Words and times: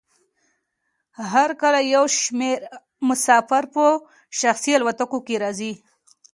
هر 1.33 1.49
کال 1.61 1.75
یو 1.95 2.05
شمیر 2.19 2.59
مسافر 3.07 3.63
په 3.73 3.85
شخصي 4.39 4.71
الوتکو 4.75 5.19
کې 5.27 5.35
راځي 5.43 5.73